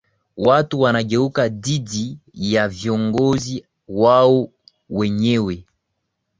[0.37, 4.49] watu wanageuka dhidi ya viongozi wao
[4.89, 5.65] wenyewe